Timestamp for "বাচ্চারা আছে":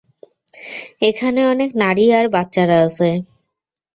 2.35-3.09